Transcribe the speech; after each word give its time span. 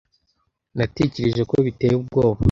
Natekereje 0.77 1.41
ko 1.49 1.55
biteye 1.65 1.93
ubwoba. 1.99 2.39